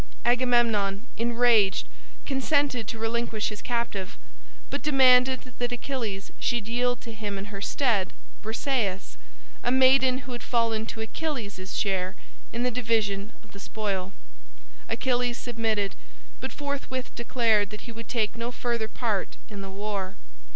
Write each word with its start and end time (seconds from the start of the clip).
Agamemnon, 0.25 1.05
enraged, 1.15 1.87
consented 2.25 2.87
to 2.87 2.97
relinquish 2.97 3.49
his 3.49 3.61
captive, 3.61 4.17
but 4.71 4.81
demanded 4.81 5.53
that 5.59 5.71
Achilles 5.71 6.31
should 6.39 6.67
yield 6.67 6.99
to 7.01 7.13
him 7.13 7.37
in 7.37 7.53
her 7.53 7.61
stead 7.61 8.11
Briseis, 8.41 9.15
a 9.63 9.69
maiden 9.71 10.17
who 10.25 10.31
had 10.31 10.41
fallen 10.41 10.87
to 10.87 11.01
Achilles' 11.01 11.77
share 11.77 12.15
in 12.51 12.63
the 12.63 12.71
division 12.71 13.31
of 13.43 13.51
the 13.51 13.59
spoil. 13.59 14.11
Achilles 14.89 15.37
submitted, 15.37 15.93
but 16.39 16.51
forthwith 16.51 17.13
declared 17.15 17.69
that 17.69 17.81
he 17.81 17.91
would 17.91 18.09
take 18.09 18.35
no 18.35 18.51
further 18.51 18.87
part 18.87 19.37
in 19.51 19.61
the 19.61 19.69
war. 19.69 20.15